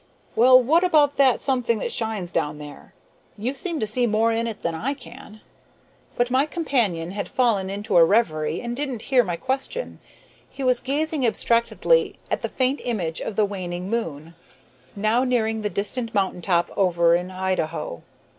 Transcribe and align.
"Well, 0.35 0.59
what 0.59 0.83
about 0.83 1.17
that 1.17 1.39
something 1.39 1.77
that 1.77 1.91
shines 1.91 2.31
down 2.31 2.57
there? 2.57 2.95
You 3.37 3.53
seem 3.53 3.79
to 3.81 3.85
see 3.85 4.07
more 4.07 4.31
in 4.31 4.47
it 4.47 4.63
than 4.63 4.73
I 4.73 4.95
can." 4.95 5.41
But 6.15 6.31
my 6.31 6.47
companion 6.47 7.11
had 7.11 7.29
fallen 7.29 7.69
into 7.69 7.95
a 7.95 8.03
reverie 8.03 8.61
and 8.61 8.75
didn't 8.75 9.03
hear 9.13 9.23
my 9.23 9.35
question. 9.35 9.99
He 10.49 10.63
was 10.63 10.79
gazing 10.79 11.23
abstractedly 11.23 12.17
at 12.31 12.41
the 12.41 12.49
faint 12.49 12.81
image 12.83 13.21
of 13.21 13.35
the 13.35 13.45
waning 13.45 13.91
moon, 13.91 14.33
now 14.95 15.23
nearing 15.23 15.61
the 15.61 15.69
distant 15.69 16.15
mountain 16.15 16.41
top 16.41 16.71
over 16.75 17.13
in 17.13 17.29
Idaho. 17.29 18.01